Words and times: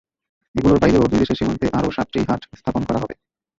এগুলোর 0.55 0.81
বাইরেও 0.81 1.09
দুই 1.11 1.19
দেশের 1.21 1.37
সীমান্তে 1.39 1.67
আরও 1.77 1.89
সাতটি 1.91 2.19
হাট 2.29 2.41
স্থাপন 2.59 2.81
করা 2.87 2.99
হবে। 3.03 3.15